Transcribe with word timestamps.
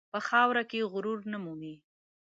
په 0.13 0.19
خاوره 0.27 0.63
کې 0.69 0.89
غرور 0.91 1.19
نه 1.31 1.37
مومي. 1.43 1.75